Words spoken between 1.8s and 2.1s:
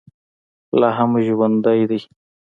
دی.